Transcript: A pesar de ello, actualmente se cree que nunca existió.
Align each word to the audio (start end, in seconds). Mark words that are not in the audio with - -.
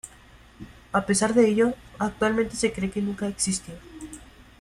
A 0.93 1.05
pesar 1.05 1.35
de 1.35 1.47
ello, 1.47 1.75
actualmente 1.99 2.55
se 2.55 2.73
cree 2.73 2.89
que 2.89 3.03
nunca 3.03 3.27
existió. 3.27 3.75